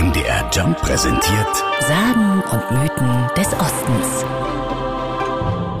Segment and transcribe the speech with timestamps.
[0.00, 4.24] MDR Jump präsentiert Sagen und Mythen des Ostens.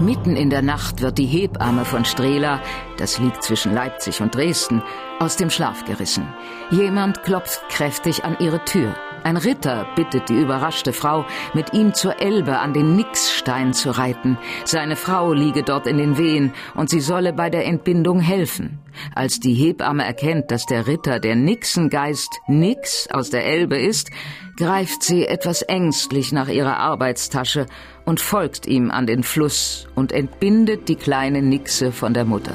[0.00, 2.60] Mitten in der Nacht wird die Hebamme von Strehla,
[3.00, 4.82] das liegt zwischen Leipzig und Dresden,
[5.18, 6.28] aus dem Schlaf gerissen.
[6.70, 8.94] Jemand klopft kräftig an ihre Tür.
[9.22, 14.38] Ein Ritter bittet die überraschte Frau, mit ihm zur Elbe an den Nixstein zu reiten.
[14.64, 18.78] Seine Frau liege dort in den Wehen und sie solle bei der Entbindung helfen.
[19.14, 24.10] Als die Hebamme erkennt, dass der Ritter der Nixengeist Nix aus der Elbe ist,
[24.56, 27.66] greift sie etwas ängstlich nach ihrer Arbeitstasche
[28.06, 32.54] und folgt ihm an den Fluss und entbindet die kleine Nixe von der Mutter.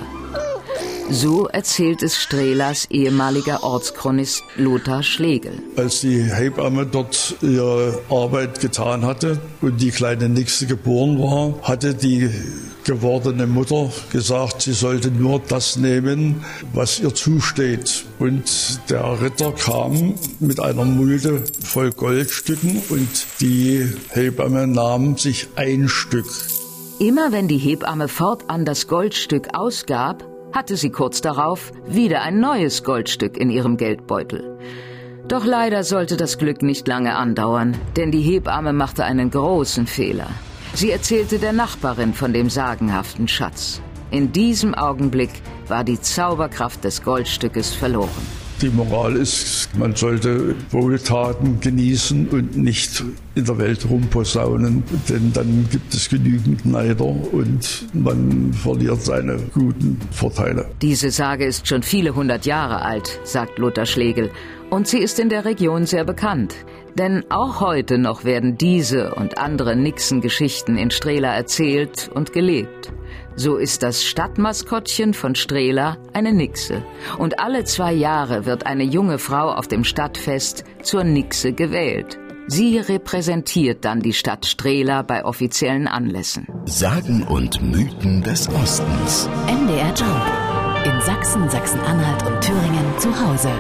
[1.10, 5.54] So erzählt es Strehlers ehemaliger Ortschronist Lothar Schlegel.
[5.76, 11.94] Als die Hebamme dort ihre Arbeit getan hatte und die kleine Nixe geboren war, hatte
[11.94, 12.30] die
[12.86, 18.06] gewordene Mutter gesagt, sie sollte nur das nehmen, was ihr zusteht.
[18.18, 23.10] Und der Ritter kam mit einer Mulde voll Goldstücken und
[23.42, 26.28] die Hebamme nahm sich ein Stück.
[27.00, 32.84] Immer wenn die Hebamme fortan das Goldstück ausgab, hatte sie kurz darauf wieder ein neues
[32.84, 34.58] Goldstück in ihrem Geldbeutel.
[35.28, 40.30] Doch leider sollte das Glück nicht lange andauern, denn die Hebamme machte einen großen Fehler.
[40.74, 43.82] Sie erzählte der Nachbarin von dem sagenhaften Schatz.
[44.12, 45.32] In diesem Augenblick
[45.68, 48.10] war die Zauberkraft des Goldstückes verloren.
[48.62, 53.04] Die Moral ist, man sollte Wohltaten genießen und nicht
[53.36, 60.00] in der Welt rumposaunen, denn dann gibt es genügend Neider und man verliert seine guten
[60.12, 60.66] Vorteile.
[60.82, 64.32] Diese Sage ist schon viele hundert Jahre alt, sagt Lothar Schlegel,
[64.70, 66.56] und sie ist in der Region sehr bekannt.
[66.98, 72.94] Denn auch heute noch werden diese und andere Nixen-Geschichten in Strehla erzählt und gelebt.
[73.36, 76.86] So ist das Stadtmaskottchen von Strehla eine Nixe.
[77.18, 82.18] Und alle zwei Jahre wird eine junge Frau auf dem Stadtfest zur Nixe gewählt.
[82.48, 86.48] Sie repräsentiert dann die Stadt Strehla bei offiziellen Anlässen.
[86.66, 89.28] Sagen und Mythen des Ostens.
[89.48, 90.86] MDR Jump.
[90.86, 93.52] In Sachsen, Sachsen-Anhalt und Thüringen zu Hause.